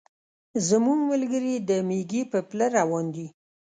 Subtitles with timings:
[0.67, 3.27] زموږ ملګري د مېږي په پله روان دي.